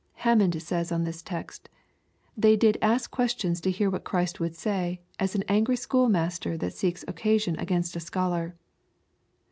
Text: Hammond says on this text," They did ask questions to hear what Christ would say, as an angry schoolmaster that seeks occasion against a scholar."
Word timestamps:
Hammond 0.25 0.59
says 0.63 0.91
on 0.91 1.03
this 1.03 1.21
text," 1.21 1.69
They 2.35 2.55
did 2.57 2.79
ask 2.81 3.11
questions 3.11 3.61
to 3.61 3.69
hear 3.69 3.87
what 3.87 4.03
Christ 4.03 4.39
would 4.39 4.55
say, 4.55 4.99
as 5.19 5.35
an 5.35 5.43
angry 5.47 5.75
schoolmaster 5.75 6.57
that 6.57 6.73
seeks 6.73 7.05
occasion 7.07 7.55
against 7.59 7.95
a 7.95 7.99
scholar." 7.99 8.55